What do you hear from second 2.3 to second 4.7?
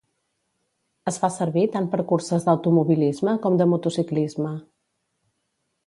d'automobilisme com de motociclisme.